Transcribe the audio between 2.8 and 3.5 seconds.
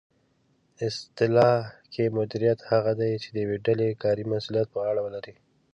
دی چې د